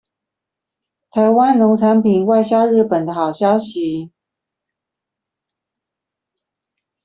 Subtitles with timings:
[1.11, 4.11] 臺灣農產品外銷日本的好消息